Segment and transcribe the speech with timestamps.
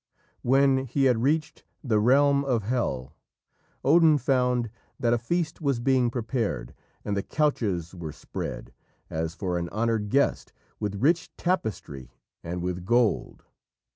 [0.41, 3.13] When he had reached the realm of Hel,
[3.85, 6.73] Odin found that a feast was being prepared,
[7.05, 8.73] and the couches were spread,
[9.11, 13.43] as for an honoured guest, with rich tapestry and with gold.